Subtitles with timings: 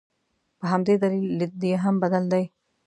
[0.59, 2.43] په همدې دلیل لید یې هم بدل دی.